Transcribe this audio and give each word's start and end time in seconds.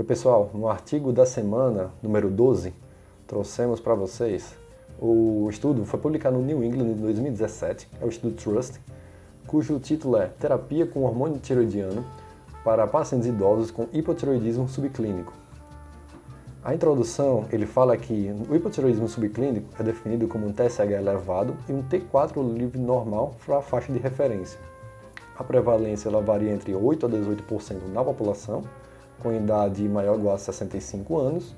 Oi 0.00 0.06
pessoal, 0.06 0.50
no 0.54 0.66
artigo 0.66 1.12
da 1.12 1.26
semana, 1.26 1.90
número 2.02 2.30
12, 2.30 2.72
trouxemos 3.26 3.80
para 3.80 3.94
vocês 3.94 4.56
o 4.98 5.46
estudo 5.50 5.84
foi 5.84 6.00
publicado 6.00 6.38
no 6.38 6.42
New 6.42 6.64
England 6.64 6.92
em 6.92 6.94
2017, 6.94 7.86
é 8.00 8.04
o 8.06 8.08
estudo 8.08 8.34
Trust, 8.34 8.80
cujo 9.46 9.78
título 9.78 10.16
é 10.16 10.28
Terapia 10.28 10.86
com 10.86 11.02
hormônio 11.02 11.38
tiroidiano 11.38 12.02
para 12.64 12.86
pacientes 12.86 13.28
idosos 13.28 13.70
com 13.70 13.88
hipotiroidismo 13.92 14.66
subclínico. 14.70 15.34
A 16.64 16.74
introdução, 16.74 17.44
ele 17.52 17.66
fala 17.66 17.94
que 17.94 18.34
o 18.48 18.56
hipotiroidismo 18.56 19.06
subclínico 19.06 19.68
é 19.78 19.82
definido 19.82 20.26
como 20.26 20.46
um 20.46 20.52
TSH 20.54 20.92
elevado 20.92 21.54
e 21.68 21.74
um 21.74 21.82
T4 21.82 22.42
livre 22.56 22.78
normal 22.78 23.34
para 23.44 23.58
a 23.58 23.62
faixa 23.62 23.92
de 23.92 23.98
referência. 23.98 24.58
A 25.38 25.44
prevalência 25.44 26.08
ela 26.08 26.22
varia 26.22 26.50
entre 26.50 26.74
8 26.74 27.04
a 27.04 27.08
18% 27.10 27.86
na 27.92 28.02
população, 28.02 28.64
com 29.20 29.32
idade 29.32 29.88
maior 29.88 30.14
ou 30.14 30.18
igual 30.18 30.34
a 30.34 30.38
65 30.38 31.18
anos, 31.18 31.54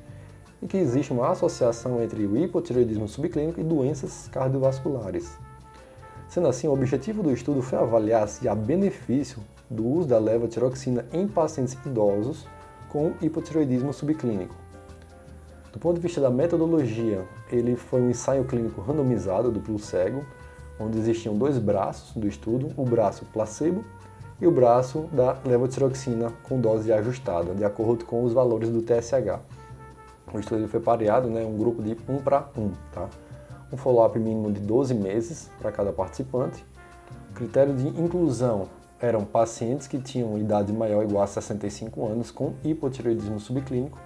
e 0.61 0.67
que 0.67 0.77
existe 0.77 1.13
uma 1.13 1.31
associação 1.31 2.03
entre 2.03 2.25
o 2.27 2.37
hipotireoidismo 2.37 3.09
subclínico 3.09 3.61
e 3.61 3.65
doenças 3.65 4.29
cardiovasculares. 4.31 5.37
Sendo 6.29 6.49
assim, 6.49 6.69
o 6.69 6.73
objetivo 6.73 7.23
do 7.23 7.33
estudo 7.33 7.63
foi 7.63 7.79
avaliar 7.79 8.29
se 8.29 8.49
há 8.49 8.55
benefício 8.55 9.39
do 9.69 9.87
uso 9.87 10.09
da 10.09 10.19
levotiroxina 10.19 11.05
em 11.13 11.27
pacientes 11.27 11.77
idosos 11.85 12.47
com 12.89 13.13
hipotireoidismo 13.21 13.93
subclínico. 13.93 14.55
Do 15.73 15.79
ponto 15.79 15.97
de 15.97 16.03
vista 16.03 16.21
da 16.21 16.31
metodologia, 16.31 17.25
ele 17.51 17.75
foi 17.77 18.01
um 18.01 18.11
ensaio 18.11 18.45
clínico 18.45 18.83
randomizado, 18.83 19.51
duplo 19.51 19.79
cego, 19.79 20.25
onde 20.79 20.99
existiam 20.99 21.37
dois 21.37 21.59
braços 21.59 22.15
do 22.15 22.29
estudo, 22.29 22.71
o 22.77 22.85
braço 22.85 23.25
placebo 23.33 23.85
e 24.43 24.47
o 24.47 24.51
braço 24.51 25.09
da 25.13 25.37
levotiroxina 25.47 26.33
com 26.43 26.61
dose 26.61 26.93
ajustada, 26.93 27.55
de 27.55 27.65
acordo 27.65 28.05
com 28.05 28.25
os 28.25 28.33
valores 28.33 28.71
do 28.71 28.83
TSH. 28.83 29.39
O 30.35 30.41
estudo 30.41 30.67
foi 30.67 30.81
pareado, 30.81 31.29
né, 31.29 31.45
um 31.45 31.57
grupo 31.57 31.81
de 31.81 31.97
1 32.09 32.19
para 32.19 32.49
1, 32.59 32.73
tá? 32.93 33.09
um 33.73 33.77
follow-up 33.77 34.19
mínimo 34.19 34.51
de 34.51 34.59
12 34.59 34.95
meses 34.95 35.49
para 35.61 35.71
cada 35.71 35.93
participante. 35.93 36.65
O 37.31 37.35
critério 37.35 37.73
de 37.73 37.87
inclusão 37.87 38.67
eram 38.99 39.25
pacientes 39.25 39.87
que 39.87 40.01
tinham 40.01 40.37
idade 40.37 40.73
maior 40.73 40.99
ou 40.99 41.05
igual 41.05 41.23
a 41.23 41.27
65 41.29 42.05
anos 42.05 42.33
com 42.33 42.55
hipotireoidismo 42.65 43.39
subclínico, 43.39 43.97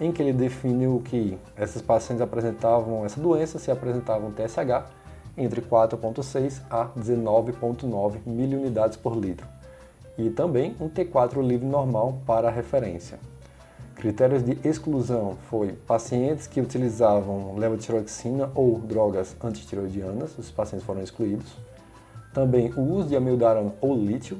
em 0.00 0.10
que 0.10 0.22
ele 0.22 0.32
define 0.32 0.86
o 0.86 1.00
que 1.00 1.38
esses 1.58 1.82
pacientes 1.82 2.22
apresentavam 2.22 3.04
essa 3.04 3.20
doença 3.20 3.58
se 3.58 3.70
apresentavam 3.70 4.32
TSH 4.32 4.90
entre 5.36 5.60
4,6 5.60 6.62
a 6.70 6.86
19,9 6.98 8.20
miliunidades 8.24 8.96
por 8.96 9.14
litro 9.14 9.53
e 10.16 10.30
também 10.30 10.76
um 10.80 10.88
T4 10.88 11.42
livre 11.46 11.66
normal 11.66 12.18
para 12.26 12.50
referência. 12.50 13.18
Critérios 13.94 14.44
de 14.44 14.58
exclusão 14.66 15.36
foi 15.48 15.72
pacientes 15.72 16.46
que 16.46 16.60
utilizavam 16.60 17.56
levotiroxina 17.56 18.50
ou 18.54 18.78
drogas 18.78 19.36
antitiroidianas, 19.42 20.36
os 20.36 20.50
pacientes 20.50 20.84
foram 20.84 21.02
excluídos. 21.02 21.56
Também 22.32 22.72
o 22.76 22.80
uso 22.80 23.08
de 23.08 23.16
amiodarona 23.16 23.72
ou 23.80 23.96
lítio, 23.96 24.38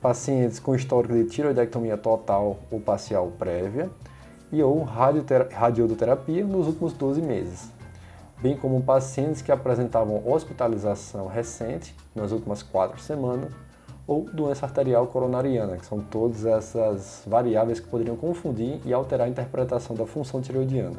pacientes 0.00 0.60
com 0.60 0.74
histórico 0.74 1.12
de 1.12 1.24
tiroidectomia 1.24 1.98
total 1.98 2.60
ou 2.70 2.80
parcial 2.80 3.32
prévia 3.38 3.90
e 4.52 4.62
ou 4.62 4.82
radioterapia 4.84 6.44
nos 6.44 6.68
últimos 6.68 6.92
12 6.92 7.20
meses, 7.20 7.68
bem 8.40 8.56
como 8.56 8.80
pacientes 8.80 9.42
que 9.42 9.52
apresentavam 9.52 10.22
hospitalização 10.26 11.26
recente 11.26 11.94
nas 12.14 12.30
últimas 12.30 12.62
4 12.62 13.00
semanas 13.00 13.52
ou 14.08 14.24
doença 14.32 14.64
arterial 14.64 15.06
coronariana, 15.06 15.76
que 15.76 15.84
são 15.84 16.00
todas 16.00 16.46
essas 16.46 17.22
variáveis 17.26 17.78
que 17.78 17.86
poderiam 17.86 18.16
confundir 18.16 18.80
e 18.86 18.92
alterar 18.92 19.26
a 19.26 19.30
interpretação 19.30 19.94
da 19.94 20.06
função 20.06 20.40
tireoidiana. 20.40 20.96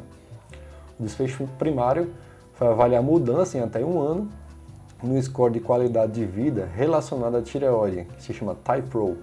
O 0.98 1.02
desfecho 1.02 1.48
primário 1.58 2.12
foi 2.54 2.68
avaliar 2.68 3.02
mudança 3.02 3.58
em 3.58 3.62
até 3.62 3.84
um 3.84 4.00
ano 4.00 4.28
no 5.02 5.20
score 5.20 5.52
de 5.52 5.58
qualidade 5.58 6.12
de 6.12 6.24
vida 6.24 6.68
relacionado 6.76 7.36
à 7.36 7.42
tireoide, 7.42 8.04
que 8.16 8.22
se 8.22 8.32
chama 8.32 8.54
TypeRo, 8.54 9.16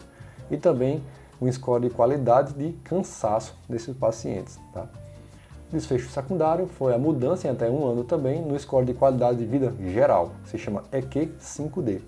e 0.51 0.57
também 0.57 1.01
um 1.41 1.49
score 1.49 1.87
de 1.87 1.89
qualidade 1.89 2.53
de 2.53 2.73
cansaço 2.83 3.55
desses 3.69 3.95
pacientes. 3.95 4.59
Tá? 4.73 4.85
O 5.71 5.75
desfecho 5.75 6.09
secundário 6.09 6.67
foi 6.67 6.93
a 6.93 6.97
mudança 6.97 7.47
em 7.47 7.51
até 7.51 7.69
um 7.69 7.85
ano 7.85 8.03
também 8.03 8.41
no 8.41 8.59
score 8.59 8.85
de 8.85 8.93
qualidade 8.93 9.37
de 9.37 9.45
vida 9.45 9.73
geral, 9.93 10.31
que 10.43 10.49
se 10.49 10.57
chama 10.57 10.83
EQ5D 10.91 12.01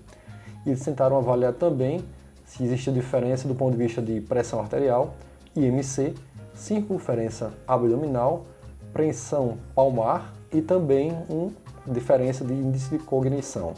e 0.64 0.70
eles 0.70 0.84
tentaram 0.84 1.16
avaliar 1.16 1.52
também 1.52 2.04
se 2.44 2.64
existe 2.64 2.90
diferença 2.90 3.46
do 3.46 3.54
ponto 3.54 3.76
de 3.76 3.78
vista 3.78 4.02
de 4.02 4.20
pressão 4.20 4.58
arterial, 4.60 5.14
IMC, 5.54 6.14
circunferência 6.52 7.50
abdominal, 7.66 8.44
pressão 8.92 9.58
palmar 9.74 10.34
e 10.52 10.60
também 10.60 11.16
uma 11.28 11.52
diferença 11.86 12.44
de 12.44 12.52
índice 12.52 12.90
de 12.90 12.98
cognição. 12.98 13.74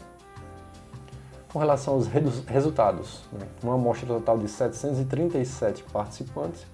Com 1.51 1.59
relação 1.59 1.93
aos 1.93 2.07
resultados, 2.47 3.21
né, 3.31 3.45
uma 3.61 3.75
amostra 3.75 4.07
total 4.07 4.39
de 4.39 4.47
737 4.47 5.83
participantes, 5.83 6.65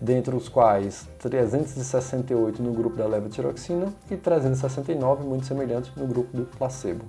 dentre 0.00 0.34
os 0.34 0.48
quais 0.48 1.06
368 1.20 2.60
no 2.60 2.72
grupo 2.72 2.96
da 2.96 3.06
levotiroxina 3.06 3.92
e 4.10 4.16
369, 4.16 5.22
muito 5.22 5.46
semelhantes, 5.46 5.92
no 5.94 6.04
grupo 6.04 6.36
do 6.36 6.46
placebo 6.46 7.04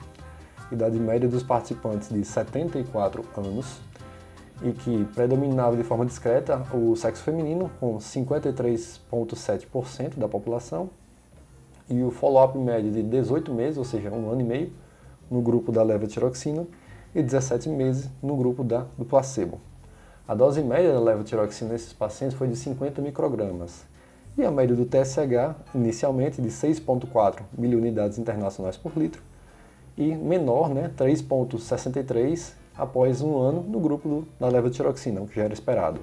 idade 0.74 1.00
média 1.00 1.30
dos 1.30 1.44
participantes 1.44 2.10
de 2.10 2.24
74 2.24 3.24
anos 3.38 3.80
e 4.62 4.72
que 4.72 5.06
predominava 5.14 5.76
de 5.76 5.84
forma 5.84 6.06
discreta 6.06 6.66
o 6.74 6.96
sexo 6.96 7.22
feminino, 7.24 7.70
com 7.80 7.98
53,7% 7.98 10.18
da 10.18 10.28
população, 10.28 10.90
e 11.90 12.02
o 12.02 12.12
follow-up 12.12 12.58
médio 12.58 12.90
de 12.92 13.04
18 13.04 13.54
meses, 13.54 13.78
ou 13.78 13.84
seja, 13.84 14.10
um 14.10 14.32
ano 14.32 14.42
e 14.42 14.44
meio, 14.44 14.72
no 15.30 15.42
grupo 15.42 15.72
da 15.72 15.84
levotiroxina 15.84 16.66
e 17.14 17.22
17 17.22 17.70
meses 17.70 18.10
no 18.22 18.38
grupo 18.38 18.64
da, 18.64 18.86
do 18.98 19.06
placebo. 19.06 19.60
A 20.28 20.34
dose 20.34 20.62
média 20.62 20.94
da 20.94 21.00
levotiroxina 21.00 21.74
nesses 21.74 21.92
pacientes 21.92 22.38
foi 22.38 22.48
de 22.48 22.56
50 22.56 23.02
microgramas 23.02 23.84
e 24.38 24.46
a 24.46 24.52
média 24.52 24.76
do 24.76 24.86
TSH, 24.86 25.56
inicialmente 25.76 26.42
de 26.42 26.50
6,4 26.50 27.42
miliunidades 27.58 28.18
internacionais 28.18 28.78
por 28.78 28.98
litro, 28.98 29.22
e 29.98 30.16
menor, 30.16 30.70
né, 30.70 30.92
3,63 30.98 32.54
após 32.76 33.22
um 33.22 33.38
ano 33.38 33.62
no 33.62 33.80
grupo 33.80 34.08
do, 34.08 34.28
da 34.40 34.48
levotiroxina, 34.48 35.22
o 35.22 35.28
que 35.28 35.36
já 35.36 35.44
era 35.44 35.54
esperado. 35.54 36.02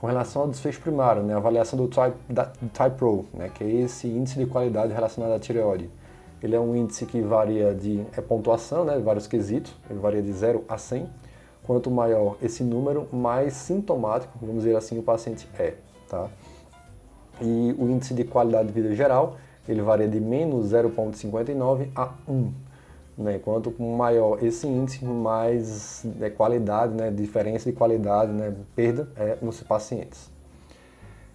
Com 0.00 0.06
relação 0.06 0.42
ao 0.42 0.48
desfecho 0.48 0.80
primário, 0.80 1.22
né, 1.22 1.34
a 1.34 1.38
avaliação 1.38 1.76
do 1.76 1.88
Type, 1.88 3.26
né, 3.34 3.50
que 3.52 3.64
é 3.64 3.68
esse 3.68 4.06
índice 4.06 4.38
de 4.38 4.46
qualidade 4.46 4.92
relacionado 4.92 5.32
à 5.32 5.38
tireoide. 5.38 5.90
Ele 6.40 6.54
é 6.54 6.60
um 6.60 6.76
índice 6.76 7.04
que 7.04 7.20
varia 7.20 7.74
de 7.74 8.04
é 8.16 8.20
pontuação, 8.20 8.84
né, 8.84 8.96
vários 8.98 9.26
quesitos, 9.26 9.74
ele 9.90 9.98
varia 9.98 10.22
de 10.22 10.32
0 10.32 10.64
a 10.68 10.78
100. 10.78 11.08
Quanto 11.64 11.90
maior 11.90 12.36
esse 12.40 12.62
número, 12.62 13.08
mais 13.12 13.52
sintomático, 13.52 14.38
vamos 14.40 14.62
dizer 14.62 14.76
assim, 14.76 14.98
o 14.98 15.02
paciente 15.02 15.46
é. 15.58 15.74
Tá? 16.08 16.28
E 17.42 17.74
o 17.78 17.90
índice 17.90 18.14
de 18.14 18.24
qualidade 18.24 18.68
de 18.68 18.74
vida 18.74 18.94
geral 18.94 19.36
ele 19.68 19.82
varia 19.82 20.08
de 20.08 20.20
menos 20.20 20.72
0,59 20.72 21.88
a 21.94 22.12
1. 22.26 22.52
Né? 23.18 23.38
Quanto 23.38 23.74
maior 23.82 24.42
esse 24.42 24.66
índice, 24.66 25.04
mais 25.04 26.04
né, 26.18 26.30
qualidade, 26.30 26.94
né, 26.94 27.10
diferença 27.10 27.70
de 27.70 27.76
qualidade, 27.76 28.32
né, 28.32 28.54
perda 28.74 29.08
é 29.16 29.36
nos 29.42 29.62
pacientes. 29.62 30.30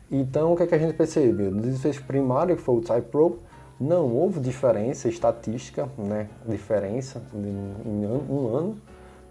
Então, 0.09 0.53
o 0.53 0.55
que, 0.55 0.63
é 0.63 0.67
que 0.67 0.75
a 0.75 0.77
gente 0.77 0.93
percebeu? 0.93 1.51
No 1.51 1.61
desfecho 1.61 2.03
primário, 2.05 2.55
que 2.55 2.61
foi 2.61 2.75
o 2.75 2.81
Type 2.81 3.09
Pro, 3.09 3.39
não 3.79 4.13
houve 4.13 4.39
diferença 4.39 5.07
estatística, 5.09 5.89
né, 5.97 6.29
diferença 6.47 7.21
em 7.33 8.05
um 8.29 8.55
ano 8.55 8.77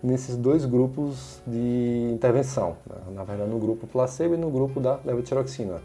nesses 0.03 0.37
dois 0.37 0.65
grupos 0.65 1.41
de 1.47 2.11
intervenção. 2.13 2.77
Né? 2.87 2.97
Na 3.15 3.25
verdade, 3.25 3.51
no 3.51 3.59
grupo 3.59 3.87
placebo 3.87 4.35
e 4.35 4.37
no 4.37 4.51
grupo 4.51 4.81
da 4.81 4.99
levotiroxina. 5.05 5.81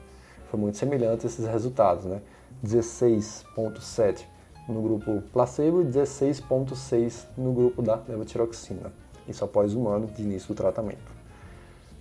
Foi 0.49 0.59
muito 0.59 0.77
semelhante 0.77 1.27
esses 1.27 1.45
resultados, 1.45 2.05
né? 2.05 2.21
16,7 2.63 4.25
no 4.67 4.81
grupo 4.81 5.23
placebo 5.31 5.81
e 5.81 5.85
16,6 5.85 7.25
no 7.37 7.53
grupo 7.53 7.81
da 7.81 8.01
levotiroxina, 8.07 8.91
isso 9.27 9.43
após 9.43 9.73
um 9.73 9.87
ano 9.87 10.07
de 10.07 10.21
início 10.21 10.49
do 10.49 10.55
tratamento. 10.55 11.17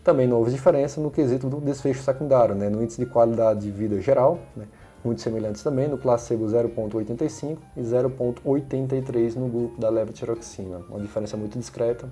Também 0.03 0.27
não 0.27 0.39
houve 0.39 0.53
diferença 0.53 1.01
no 1.01 1.11
quesito 1.11 1.49
do 1.49 1.61
desfecho 1.61 2.03
secundário, 2.03 2.55
né, 2.55 2.69
no 2.69 2.83
índice 2.83 3.05
de 3.05 3.07
qualidade 3.07 3.61
de 3.61 3.71
vida 3.71 4.01
geral, 4.01 4.39
né, 4.57 4.67
muito 5.05 5.21
semelhantes 5.21 5.63
também, 5.63 5.89
no 5.89 5.99
placebo 5.99 6.47
0,85 6.47 7.59
e 7.77 7.83
0,83 7.83 9.35
no 9.37 9.49
grupo 9.49 9.81
da 9.81 9.89
levotiroxina, 9.89 10.79
uma 10.89 11.01
diferença 11.01 11.37
muito 11.37 11.59
discreta, 11.59 12.09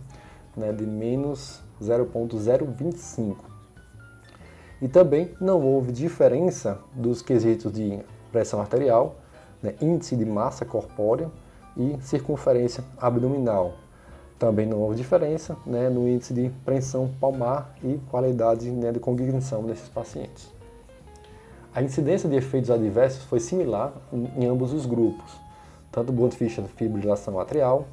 né, 0.56 0.72
de 0.72 0.86
menos 0.86 1.60
0,025. 1.82 3.44
E 4.80 4.88
também 4.88 5.30
não 5.40 5.62
houve 5.62 5.92
diferença 5.92 6.78
dos 6.94 7.22
quesitos 7.22 7.72
de 7.72 8.00
pressão 8.34 8.60
arterial, 8.60 9.14
né, 9.62 9.74
índice 9.80 10.16
de 10.16 10.24
massa 10.24 10.64
corpórea 10.64 11.30
e 11.76 11.96
circunferência 12.02 12.82
abdominal. 12.98 13.74
Também 14.40 14.66
não 14.66 14.80
houve 14.80 14.96
diferença 14.96 15.56
né, 15.64 15.88
no 15.88 16.08
índice 16.08 16.34
de 16.34 16.50
preensão 16.64 17.08
palmar 17.20 17.72
e 17.82 18.00
qualidade 18.10 18.68
né, 18.72 18.90
de 18.90 18.98
cognição 18.98 19.62
desses 19.62 19.88
pacientes. 19.88 20.52
A 21.72 21.80
incidência 21.80 22.28
de 22.28 22.34
efeitos 22.34 22.72
adversos 22.72 23.22
foi 23.24 23.38
similar 23.38 23.92
em 24.12 24.46
ambos 24.46 24.72
os 24.72 24.84
grupos, 24.84 25.32
tanto 25.92 26.10
do 26.10 26.20
ponto 26.20 26.36
de 26.36 26.46
de 26.46 26.68
fibrilação 26.68 27.38
atrial, 27.38 27.86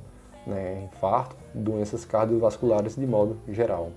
né, 0.48 0.90
infarto, 0.92 1.36
doenças 1.54 2.04
cardiovasculares 2.04 2.96
de 2.96 3.06
modo 3.06 3.38
geral. 3.48 3.92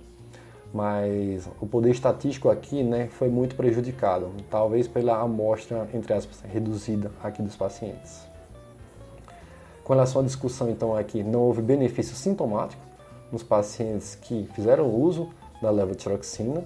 Mas 0.74 1.48
o 1.60 1.66
poder 1.68 1.92
estatístico 1.92 2.50
aqui 2.50 2.82
né, 2.82 3.06
foi 3.06 3.28
muito 3.28 3.54
prejudicado, 3.54 4.32
talvez 4.50 4.88
pela 4.88 5.20
amostra, 5.20 5.88
entre 5.94 6.12
aspas, 6.12 6.40
reduzida 6.40 7.12
aqui 7.22 7.40
dos 7.40 7.54
pacientes. 7.54 8.26
Com 9.84 9.92
relação 9.92 10.20
à 10.20 10.24
discussão, 10.24 10.68
então, 10.68 10.96
aqui, 10.96 11.22
não 11.22 11.42
houve 11.42 11.62
benefício 11.62 12.16
sintomático 12.16 12.82
nos 13.30 13.44
pacientes 13.44 14.16
que 14.16 14.48
fizeram 14.52 14.92
uso 14.92 15.28
da 15.62 15.70
levotiroxina 15.70 16.64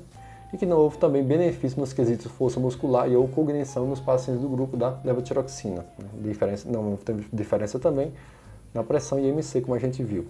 e 0.54 0.56
que 0.56 0.64
não 0.64 0.78
houve 0.78 0.96
também 0.96 1.22
benefício 1.22 1.78
nos 1.78 1.92
quesitos 1.92 2.32
força 2.32 2.58
muscular 2.58 3.10
e 3.10 3.14
ou 3.14 3.28
cognição 3.28 3.86
nos 3.86 4.00
pacientes 4.00 4.40
do 4.40 4.48
grupo 4.48 4.74
da 4.74 4.96
levotiroxina. 5.04 5.84
Diferença, 6.14 6.66
não 6.66 6.96
teve 6.96 7.26
diferença 7.30 7.78
também 7.78 8.10
na 8.72 8.82
pressão 8.82 9.18
IMC, 9.18 9.60
como 9.60 9.74
a 9.74 9.78
gente 9.78 10.02
viu. 10.02 10.26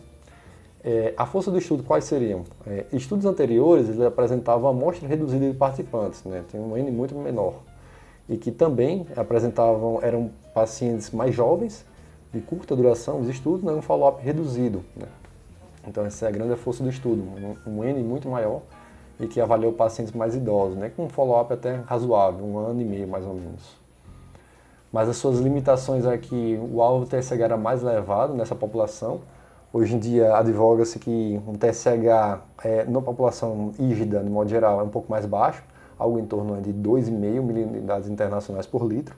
É, 0.90 1.12
a 1.19 1.26
força 1.26 1.50
do 1.50 1.58
estudo, 1.58 1.82
quais 1.82 2.05
seriam? 2.05 2.44
É, 2.67 2.87
estudos 2.94 3.26
anteriores 3.26 3.90
eles 3.90 4.00
apresentavam 4.00 4.70
amostra 4.70 5.06
reduzida 5.06 5.46
de 5.46 5.55
participantes, 5.55 6.25
né? 6.25 6.43
tem 6.50 6.58
um 6.58 6.75
N 6.79 6.90
muito 6.90 7.14
menor, 7.14 7.56
e 8.26 8.38
que 8.38 8.50
também 8.50 9.06
apresentavam, 9.14 9.99
eram 10.00 10.31
pacientes 10.55 11.11
mais 11.11 11.35
jovens, 11.35 11.85
de 12.32 12.40
curta 12.40 12.75
duração, 12.75 13.20
os 13.20 13.29
estudos, 13.29 13.62
né? 13.62 13.70
um 13.70 13.82
follow-up 13.82 14.25
reduzido. 14.25 14.82
Né? 14.96 15.08
Então 15.87 16.06
essa 16.06 16.25
é 16.25 16.29
a 16.31 16.32
grande 16.32 16.56
força 16.56 16.82
do 16.82 16.88
estudo, 16.88 17.20
um, 17.67 17.70
um 17.70 17.84
N 17.84 18.02
muito 18.02 18.26
maior, 18.26 18.62
e 19.20 19.26
que 19.26 19.43
avaliou 19.43 19.75
pacientes 19.75 20.14
mais 20.14 20.34
idosos, 20.34 20.79
né, 20.79 20.91
com 20.96 21.05
um 21.05 21.08
follow-up 21.11 21.52
até 21.52 21.82
razoável, 21.84 22.46
um 22.46 22.56
ano 22.56 22.81
e 22.81 22.84
meio 22.87 23.06
mais 23.06 23.26
ou 23.26 23.34
menos. 23.34 23.76
Mas 24.91 25.06
as 25.06 25.19
suas 25.19 25.38
limitações 25.38 26.06
é 26.06 26.17
que 26.17 26.58
o 26.73 26.81
alvo 26.81 27.05
TSH 27.05 27.32
era 27.32 27.58
mais 27.58 27.82
elevado 27.82 28.32
nessa 28.32 28.55
população. 28.55 29.20
Hoje 29.70 29.94
em 29.94 29.99
dia 29.99 30.35
advoga-se 30.35 30.99
que 30.99 31.43
um 31.47 31.53
TSH 31.53 32.41
é, 32.65 32.85
na 32.87 33.03
população 33.03 33.73
hígida, 33.79 34.25
de 34.25 34.31
modo 34.31 34.49
geral, 34.49 34.81
é 34.81 34.82
um 34.82 34.88
pouco 34.88 35.11
mais 35.11 35.26
baixo, 35.26 35.62
algo 35.99 36.19
em 36.19 36.25
torno 36.25 36.59
de 36.62 36.73
2,5 36.73 37.11
milunidades 37.43 38.09
internacionais 38.09 38.67
por 38.67 38.82
litro, 38.87 39.15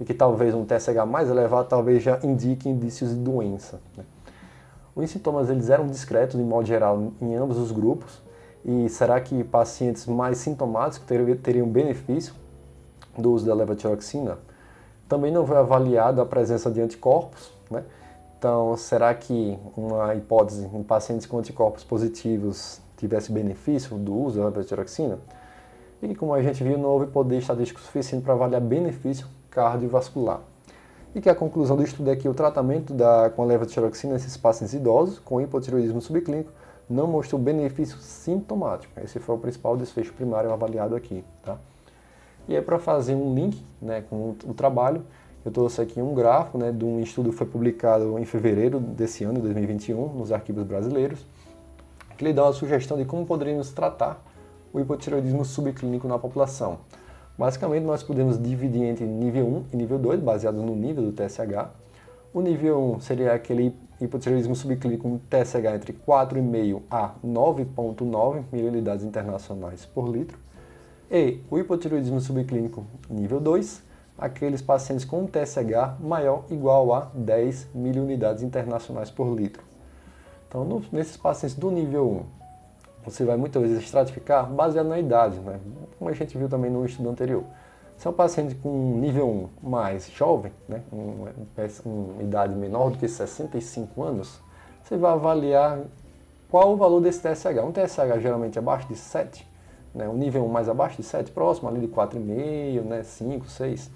e 0.00 0.04
que 0.04 0.14
talvez 0.14 0.54
um 0.54 0.64
TSH 0.64 1.04
mais 1.06 1.28
elevado 1.28 1.68
talvez 1.68 2.02
já 2.02 2.18
indique 2.22 2.70
indícios 2.70 3.10
de 3.10 3.16
doença. 3.16 3.82
Né? 3.94 4.04
Os 4.96 5.10
sintomas 5.10 5.50
eles 5.50 5.68
eram 5.68 5.86
discretos, 5.86 6.38
de 6.38 6.42
modo 6.42 6.66
geral, 6.66 7.12
em 7.20 7.34
ambos 7.34 7.58
os 7.58 7.70
grupos, 7.70 8.22
e 8.64 8.88
será 8.88 9.20
que 9.20 9.44
pacientes 9.44 10.06
mais 10.06 10.38
sintomáticos 10.38 11.06
teriam 11.42 11.68
benefício 11.68 12.32
do 13.18 13.30
uso 13.30 13.44
da 13.44 13.52
levotiroxina? 13.52 14.38
Também 15.06 15.30
não 15.30 15.46
foi 15.46 15.58
avaliada 15.58 16.22
a 16.22 16.26
presença 16.26 16.70
de 16.70 16.80
anticorpos, 16.80 17.52
né? 17.70 17.84
Então, 18.42 18.76
será 18.76 19.14
que 19.14 19.56
uma 19.76 20.16
hipótese 20.16 20.68
em 20.74 20.82
pacientes 20.82 21.26
com 21.26 21.38
anticorpos 21.38 21.84
positivos 21.84 22.80
tivesse 22.96 23.30
benefício 23.30 23.96
do 23.96 24.12
uso 24.12 24.40
da 24.40 24.46
levotiroxina? 24.46 25.20
E 26.02 26.12
como 26.16 26.34
a 26.34 26.42
gente 26.42 26.64
viu, 26.64 26.76
não 26.76 26.88
houve 26.88 27.06
poder 27.06 27.38
estatístico 27.38 27.78
suficiente 27.78 28.24
para 28.24 28.34
avaliar 28.34 28.60
benefício 28.60 29.28
cardiovascular. 29.48 30.40
E 31.14 31.20
que 31.20 31.30
a 31.30 31.36
conclusão 31.36 31.76
do 31.76 31.84
estudo 31.84 32.10
é 32.10 32.16
que 32.16 32.28
o 32.28 32.34
tratamento 32.34 32.92
da, 32.92 33.30
com 33.30 33.44
a 33.44 33.46
levotiroxina 33.46 34.14
nesses 34.14 34.36
pacientes 34.36 34.74
idosos 34.74 35.20
com 35.20 35.40
hipotiroidismo 35.40 36.00
subclínico 36.00 36.50
não 36.90 37.06
mostrou 37.06 37.40
benefício 37.40 37.96
sintomático. 37.98 38.92
Esse 39.04 39.20
foi 39.20 39.36
o 39.36 39.38
principal 39.38 39.76
desfecho 39.76 40.12
primário 40.14 40.52
avaliado 40.52 40.96
aqui. 40.96 41.24
Tá? 41.44 41.58
E 42.48 42.56
aí, 42.56 42.62
para 42.62 42.80
fazer 42.80 43.14
um 43.14 43.36
link 43.36 43.64
né, 43.80 44.02
com 44.10 44.34
o 44.44 44.52
trabalho, 44.52 45.04
eu 45.44 45.50
trouxe 45.50 45.80
aqui 45.80 46.00
um 46.00 46.14
gráfico 46.14 46.56
né, 46.56 46.70
de 46.70 46.84
um 46.84 47.00
estudo 47.00 47.30
que 47.30 47.36
foi 47.36 47.46
publicado 47.46 48.18
em 48.18 48.24
fevereiro 48.24 48.78
desse 48.78 49.24
ano, 49.24 49.40
2021, 49.40 50.14
nos 50.14 50.30
arquivos 50.30 50.64
brasileiros, 50.64 51.26
que 52.16 52.24
lhe 52.24 52.32
dá 52.32 52.44
uma 52.44 52.52
sugestão 52.52 52.96
de 52.96 53.04
como 53.04 53.26
poderíamos 53.26 53.70
tratar 53.70 54.22
o 54.72 54.80
hipotireoidismo 54.80 55.44
subclínico 55.44 56.06
na 56.06 56.18
população. 56.18 56.78
Basicamente, 57.36 57.84
nós 57.84 58.02
podemos 58.02 58.40
dividir 58.40 58.82
entre 58.82 59.04
nível 59.04 59.46
1 59.46 59.64
e 59.72 59.76
nível 59.76 59.98
2, 59.98 60.20
baseado 60.20 60.62
no 60.62 60.76
nível 60.76 61.02
do 61.02 61.12
TSH. 61.12 61.70
O 62.32 62.40
nível 62.40 62.94
1 62.96 63.00
seria 63.00 63.32
aquele 63.32 63.74
hipotireoidismo 64.00 64.54
subclínico 64.54 65.02
com 65.02 65.18
TSH 65.18 65.74
entre 65.74 65.92
4,5 65.92 66.82
a 66.90 67.14
9,9 67.24 68.44
mililidades 68.52 69.04
internacionais 69.04 69.84
por 69.84 70.08
litro. 70.08 70.38
E 71.10 71.40
o 71.50 71.58
hipotireoidismo 71.58 72.20
subclínico 72.20 72.86
nível 73.10 73.40
2, 73.40 73.82
aqueles 74.16 74.62
pacientes 74.62 75.04
com 75.04 75.26
TSH 75.26 75.98
maior 76.00 76.44
ou 76.48 76.56
igual 76.56 76.94
a 76.94 77.08
10 77.14 77.68
miliunidades 77.74 78.42
internacionais 78.42 79.10
por 79.10 79.34
litro. 79.34 79.62
Então, 80.48 80.64
no, 80.64 80.82
nesses 80.92 81.16
pacientes 81.16 81.56
do 81.56 81.70
nível 81.70 82.26
1, 83.04 83.10
você 83.10 83.24
vai 83.24 83.36
muitas 83.36 83.62
vezes 83.62 83.82
estratificar 83.82 84.46
baseado 84.46 84.86
na 84.86 84.98
idade, 84.98 85.38
né? 85.40 85.58
como 85.98 86.10
a 86.10 86.12
gente 86.12 86.36
viu 86.36 86.48
também 86.48 86.70
no 86.70 86.84
estudo 86.84 87.08
anterior. 87.08 87.44
Se 88.02 88.06
é 88.06 88.10
um 88.10 88.14
paciente 88.14 88.54
com 88.56 88.98
nível 88.98 89.48
1 89.62 89.68
mais 89.70 90.10
jovem, 90.10 90.52
né, 90.68 90.82
uma, 90.90 91.30
uma 91.84 92.22
idade 92.22 92.52
menor 92.52 92.90
do 92.90 92.98
que 92.98 93.06
65 93.06 94.02
anos, 94.02 94.40
você 94.82 94.96
vai 94.96 95.12
avaliar 95.12 95.78
qual 96.50 96.72
o 96.72 96.76
valor 96.76 97.00
desse 97.00 97.20
TSH. 97.20 97.62
Um 97.64 97.70
TSH 97.70 98.20
geralmente 98.20 98.58
abaixo 98.58 98.88
de 98.88 98.96
7, 98.96 99.48
né, 99.94 100.08
um 100.08 100.16
nível 100.16 100.44
1 100.44 100.48
mais 100.48 100.68
abaixo 100.68 100.96
de 100.96 101.04
7, 101.04 101.30
próximo 101.30 101.68
ali 101.68 101.80
de 101.80 101.86
4,5, 101.86 102.82
né, 102.82 103.02
5, 103.04 103.48
6. 103.48 103.90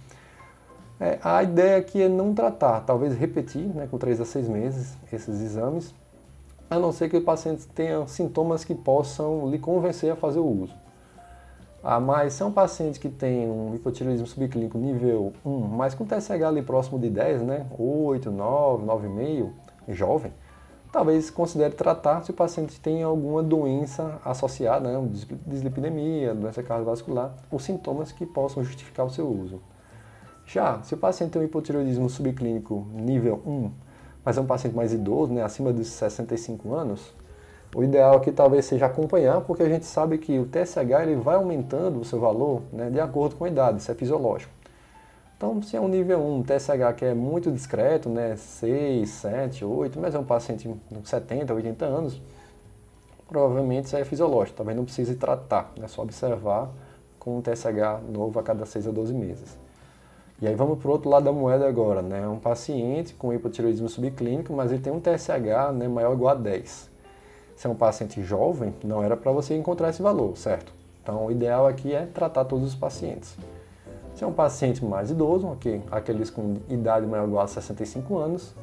É, 0.99 1.19
a 1.23 1.43
ideia 1.43 1.77
aqui 1.77 2.01
é 2.01 2.09
não 2.09 2.33
tratar, 2.33 2.81
talvez 2.81 3.15
repetir 3.15 3.67
né, 3.67 3.87
com 3.91 3.99
3 3.99 4.19
a 4.21 4.25
6 4.25 4.49
meses 4.49 4.97
esses 5.13 5.43
exames, 5.43 5.95
a 6.71 6.79
não 6.79 6.91
ser 6.91 7.11
que 7.11 7.17
o 7.17 7.23
paciente 7.23 7.67
tenha 7.69 8.07
sintomas 8.07 8.65
que 8.65 8.75
possam 8.75 9.51
lhe 9.51 9.59
convencer 9.59 10.11
a 10.11 10.17
fazer 10.17 10.39
o 10.39 10.47
uso. 10.47 10.75
Ah, 11.85 12.01
mas 12.01 12.33
se 12.33 12.43
é 12.43 12.47
um 12.47 12.51
paciente 12.51 12.99
que 12.99 13.11
tem 13.11 13.49
um 13.49 13.75
hipotireoidismo 13.75 14.27
subclínico 14.27 14.79
nível 14.79 15.35
1, 15.45 15.59
mas 15.69 15.95
com 15.95 16.05
TSH 16.05 16.43
ali 16.43 16.63
próximo 16.63 16.99
de 16.99 17.11
10, 17.11 17.43
né, 17.43 17.67
8, 17.79 18.31
9, 18.31 18.87
9,5, 18.87 19.51
jovem, 19.91 20.33
talvez 20.91 21.29
considere 21.31 21.75
tratar 21.75 22.23
se 22.23 22.31
o 22.31 22.35
paciente 22.35 22.81
tem 22.81 23.03
alguma 23.03 23.43
doença 23.43 24.19
associada, 24.25 24.91
né, 24.91 25.09
dislipidemia, 25.47 26.35
doença 26.35 26.63
cardiovascular, 26.63 27.35
ou 27.51 27.61
sintomas 27.61 28.11
que 28.11 28.25
possam 28.25 28.65
justificar 28.65 29.05
o 29.05 29.11
seu 29.11 29.29
uso. 29.29 29.61
Já, 30.47 30.81
se 30.85 30.95
o 30.95 30.97
paciente 30.97 31.33
tem 31.33 31.43
um 31.43 31.45
hipotireoidismo 31.45 32.09
subclínico 32.09 32.87
nível 32.95 33.43
1, 33.45 33.71
mas 34.25 34.39
é 34.39 34.41
um 34.41 34.47
paciente 34.47 34.77
mais 34.77 34.93
idoso, 34.93 35.33
né, 35.33 35.43
acima 35.43 35.73
dos 35.73 35.89
65 35.89 36.73
anos, 36.73 37.13
o 37.75 37.83
ideal 37.83 38.17
aqui 38.17 38.31
talvez 38.31 38.65
seja 38.65 38.87
acompanhar, 38.87 39.41
porque 39.41 39.65
a 39.65 39.69
gente 39.69 39.85
sabe 39.85 40.19
que 40.19 40.39
o 40.39 40.47
TSH 40.47 41.03
ele 41.03 41.17
vai 41.17 41.35
aumentando 41.35 42.01
o 42.01 42.05
seu 42.05 42.21
valor 42.21 42.63
né, 42.73 42.89
de 42.91 43.01
acordo 43.01 43.35
com 43.35 43.45
a 43.45 43.49
idade, 43.49 43.79
isso 43.79 43.91
é 43.91 43.95
fisiológico. 43.95 44.53
Então, 45.37 45.61
se 45.61 45.77
é 45.77 45.81
um 45.81 45.89
nível 45.89 46.21
1, 46.25 46.45
TSH 46.45 46.95
que 46.97 47.05
é 47.05 47.13
muito 47.13 47.51
discreto, 47.51 48.09
né, 48.09 48.37
6, 48.37 49.09
7, 49.11 49.65
8, 49.65 49.99
mas 50.01 50.15
é 50.15 50.19
um 50.19 50.25
paciente 50.25 50.69
com 50.89 51.05
70, 51.05 51.53
80 51.53 51.85
anos, 51.85 52.23
provavelmente 53.29 53.87
isso 53.87 53.97
é 53.97 54.05
fisiológico, 54.05 54.57
também 54.57 54.77
não 54.77 54.85
precisa 54.85 55.13
tratar, 55.17 55.73
é 55.83 55.89
só 55.89 56.03
observar 56.03 56.71
com 57.19 57.39
um 57.39 57.43
TSH 57.43 58.01
novo 58.13 58.39
a 58.39 58.43
cada 58.45 58.65
6 58.65 58.87
a 58.87 58.91
12 58.93 59.13
meses. 59.13 59.66
E 60.41 60.47
aí 60.47 60.55
vamos 60.55 60.79
para 60.79 60.89
o 60.89 60.93
outro 60.93 61.09
lado 61.09 61.25
da 61.25 61.33
moeda 61.33 61.67
agora, 61.67 62.03
né? 62.03 62.27
Um 62.29 62.39
paciente 62.39 63.15
com 63.15 63.33
hipotireoidismo 63.33 63.89
subclínico, 63.89 64.53
mas 64.53 64.71
ele 64.71 64.83
tem 64.83 64.93
um 64.93 65.01
TSH 65.01 65.73
né, 65.75 65.89
maior 65.89 66.11
ou 66.11 66.15
igual 66.15 66.33
a 66.33 66.39
10 66.39 66.97
se 67.57 67.67
é 67.67 67.71
um 67.71 67.75
paciente 67.75 68.23
jovem, 68.23 68.75
não 68.85 69.03
era 69.03 69.17
para 69.17 69.33
você 69.33 69.57
encontrar 69.57 69.89
esse 69.89 70.03
valor, 70.03 70.37
certo? 70.37 70.73
Então, 71.03 71.27
o 71.27 71.31
ideal 71.31 71.67
aqui 71.67 71.95
é 71.95 72.05
tratar 72.05 72.45
todos 72.45 72.69
os 72.69 72.75
pacientes. 72.75 73.35
Se 74.15 74.23
é 74.23 74.27
um 74.27 74.33
paciente 74.33 74.85
mais 74.85 75.11
idoso, 75.11 75.49
okay, 75.49 75.81
aqueles 75.91 76.29
com 76.29 76.57
idade 76.69 77.07
maior 77.07 77.23
ou 77.23 77.29
igual 77.29 77.45
a 77.45 77.49
65 77.49 78.19
anos, 78.19 78.55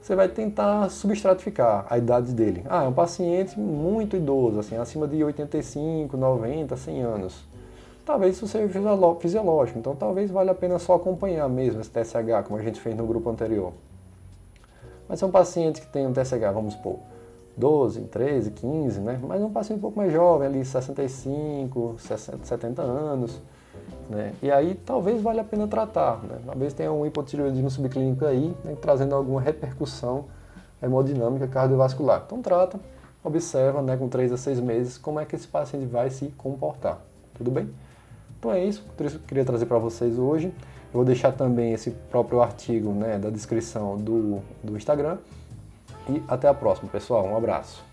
você 0.00 0.14
vai 0.14 0.28
tentar 0.28 0.90
substratificar 0.90 1.86
a 1.88 1.96
idade 1.96 2.32
dele. 2.32 2.62
Ah, 2.68 2.84
é 2.84 2.88
um 2.88 2.92
paciente 2.92 3.58
muito 3.58 4.16
idoso, 4.16 4.60
assim, 4.60 4.76
acima 4.76 5.08
de 5.08 5.24
85, 5.24 6.16
90, 6.16 6.76
100 6.76 7.02
anos. 7.02 7.44
Talvez 8.06 8.36
isso 8.36 8.46
seja 8.46 8.68
fisiológico, 9.18 9.80
então 9.80 9.96
talvez 9.96 10.30
valha 10.30 10.52
a 10.52 10.54
pena 10.54 10.78
só 10.78 10.94
acompanhar 10.94 11.48
mesmo 11.48 11.80
esse 11.80 11.90
TSH, 11.90 12.46
como 12.46 12.56
a 12.56 12.62
gente 12.62 12.80
fez 12.80 12.96
no 12.96 13.04
grupo 13.04 13.28
anterior. 13.28 13.72
Mas 15.08 15.18
se 15.18 15.24
é 15.24 15.28
um 15.28 15.30
paciente 15.32 15.80
que 15.80 15.88
tem 15.88 16.06
um 16.06 16.12
TSH, 16.12 16.52
vamos 16.54 16.74
supor, 16.74 17.00
12, 17.56 18.02
13, 18.02 18.52
15, 18.52 19.00
né? 19.00 19.18
Mas 19.20 19.42
um 19.42 19.50
paciente 19.50 19.78
um 19.78 19.80
pouco 19.80 19.98
mais 19.98 20.12
jovem, 20.12 20.46
ali 20.46 20.64
65, 20.64 21.96
60, 21.98 22.44
70 22.44 22.80
anos, 22.80 23.40
né? 24.08 24.34
E 24.40 24.52
aí 24.52 24.76
talvez 24.86 25.20
valha 25.20 25.40
a 25.40 25.44
pena 25.44 25.66
tratar, 25.66 26.22
né? 26.22 26.38
Talvez 26.46 26.72
tenha 26.74 26.92
um 26.92 27.04
hipotireoidismo 27.04 27.70
subclínico 27.70 28.24
aí, 28.24 28.54
né? 28.64 28.76
trazendo 28.80 29.16
alguma 29.16 29.40
repercussão 29.40 30.26
hemodinâmica 30.80 31.48
cardiovascular. 31.48 32.22
Então 32.24 32.40
trata, 32.40 32.78
observa 33.24 33.82
né, 33.82 33.96
com 33.96 34.08
3 34.08 34.30
a 34.30 34.36
6 34.36 34.60
meses 34.60 34.96
como 34.96 35.18
é 35.18 35.24
que 35.24 35.34
esse 35.34 35.48
paciente 35.48 35.86
vai 35.86 36.08
se 36.08 36.26
comportar. 36.38 37.00
Tudo 37.34 37.50
bem? 37.50 37.68
Então 38.38 38.52
é 38.52 38.64
isso 38.64 38.84
que 38.96 39.02
eu 39.02 39.20
queria 39.26 39.44
trazer 39.44 39.66
para 39.66 39.78
vocês 39.78 40.18
hoje. 40.18 40.46
Eu 40.46 41.00
vou 41.00 41.04
deixar 41.04 41.32
também 41.32 41.72
esse 41.72 41.90
próprio 41.90 42.40
artigo 42.40 42.92
né, 42.92 43.18
da 43.18 43.30
descrição 43.30 43.96
do, 43.96 44.40
do 44.62 44.76
Instagram. 44.76 45.18
E 46.08 46.22
até 46.28 46.48
a 46.48 46.54
próxima, 46.54 46.88
pessoal. 46.88 47.26
Um 47.26 47.36
abraço. 47.36 47.84